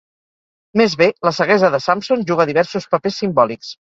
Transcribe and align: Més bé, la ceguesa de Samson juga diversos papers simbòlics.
Més 0.81 0.95
bé, 1.01 1.07
la 1.27 1.33
ceguesa 1.41 1.69
de 1.77 1.81
Samson 1.87 2.25
juga 2.31 2.49
diversos 2.53 2.91
papers 2.95 3.21
simbòlics. 3.25 3.73